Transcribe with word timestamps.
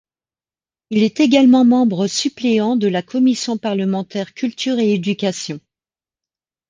Il 0.89 1.03
est 1.03 1.19
également 1.19 1.63
membre 1.63 2.07
suppléant 2.07 2.75
de 2.75 2.87
la 2.87 3.03
commission 3.03 3.59
parlementaire 3.59 4.33
Culture 4.33 4.79
et 4.79 4.93
éducation. 4.95 5.59